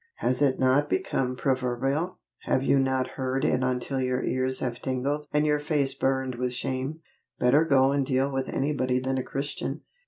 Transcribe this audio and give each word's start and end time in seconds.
Has 0.15 0.41
it 0.41 0.57
not 0.57 0.89
become 0.89 1.35
proverbial 1.35 2.17
have 2.39 2.63
you 2.63 2.79
not 2.79 3.05
heard 3.07 3.45
it 3.45 3.61
until 3.61 3.99
your 3.99 4.23
ears 4.23 4.57
have 4.57 4.81
tingled, 4.81 5.27
and 5.31 5.45
your 5.45 5.59
face 5.59 5.93
burned 5.93 6.33
with 6.33 6.53
shame 6.53 7.01
"Better 7.37 7.63
go 7.63 7.91
and 7.91 8.03
deal 8.03 8.31
with 8.31 8.49
anybody 8.49 8.97
than 8.97 9.19
a 9.19 9.23
Christian"? 9.23 9.81